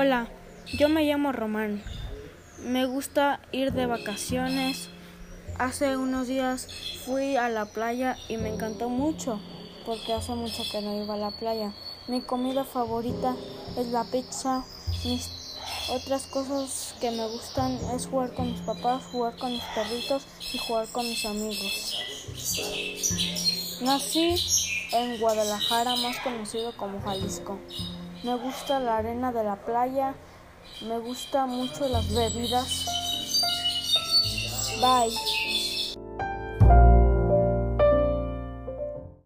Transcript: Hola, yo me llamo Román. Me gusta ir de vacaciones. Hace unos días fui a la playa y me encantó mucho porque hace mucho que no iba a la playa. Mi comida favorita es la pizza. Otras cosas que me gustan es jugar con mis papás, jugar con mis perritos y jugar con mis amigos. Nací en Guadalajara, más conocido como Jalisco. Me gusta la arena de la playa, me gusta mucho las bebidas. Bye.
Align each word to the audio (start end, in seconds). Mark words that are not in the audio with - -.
Hola, 0.00 0.28
yo 0.74 0.88
me 0.88 1.02
llamo 1.02 1.32
Román. 1.32 1.82
Me 2.62 2.86
gusta 2.86 3.40
ir 3.50 3.72
de 3.72 3.86
vacaciones. 3.86 4.90
Hace 5.58 5.96
unos 5.96 6.28
días 6.28 6.68
fui 7.04 7.34
a 7.34 7.48
la 7.48 7.64
playa 7.64 8.16
y 8.28 8.36
me 8.36 8.48
encantó 8.48 8.88
mucho 8.90 9.40
porque 9.84 10.12
hace 10.12 10.36
mucho 10.36 10.62
que 10.70 10.82
no 10.82 11.02
iba 11.02 11.14
a 11.14 11.16
la 11.16 11.32
playa. 11.32 11.72
Mi 12.06 12.20
comida 12.20 12.62
favorita 12.62 13.34
es 13.76 13.88
la 13.88 14.04
pizza. 14.04 14.64
Otras 15.90 16.28
cosas 16.28 16.94
que 17.00 17.10
me 17.10 17.26
gustan 17.26 17.76
es 17.92 18.06
jugar 18.06 18.32
con 18.34 18.52
mis 18.52 18.60
papás, 18.60 19.02
jugar 19.10 19.36
con 19.36 19.50
mis 19.50 19.64
perritos 19.74 20.28
y 20.54 20.58
jugar 20.58 20.86
con 20.92 21.08
mis 21.08 21.24
amigos. 21.24 21.98
Nací 23.82 24.36
en 24.92 25.18
Guadalajara, 25.18 25.96
más 25.96 26.20
conocido 26.20 26.70
como 26.76 27.00
Jalisco. 27.00 27.58
Me 28.24 28.34
gusta 28.36 28.80
la 28.80 28.96
arena 28.96 29.32
de 29.32 29.44
la 29.44 29.56
playa, 29.56 30.14
me 30.82 30.98
gusta 30.98 31.46
mucho 31.46 31.88
las 31.88 32.12
bebidas. 32.12 32.84
Bye. 34.80 35.47